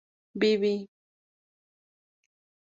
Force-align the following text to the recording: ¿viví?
¿viví? 0.41 0.73